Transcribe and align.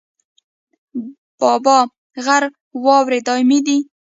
د 0.93 0.97
بابا 1.39 1.77
غر 2.25 2.43
واورې 2.83 3.19
دایمي 3.27 3.59
دي 3.67 3.77